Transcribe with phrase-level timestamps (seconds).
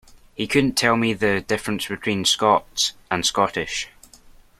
[0.33, 3.87] He couldn't tell me the difference between Scots and Scottish